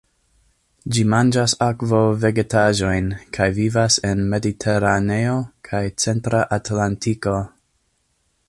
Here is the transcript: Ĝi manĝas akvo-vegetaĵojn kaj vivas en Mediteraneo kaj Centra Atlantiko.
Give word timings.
Ĝi 0.95 1.03
manĝas 1.13 1.53
akvo-vegetaĵojn 1.65 3.11
kaj 3.37 3.49
vivas 3.59 3.99
en 4.13 4.25
Mediteraneo 4.33 5.37
kaj 5.71 5.83
Centra 6.05 6.45
Atlantiko. 6.59 7.37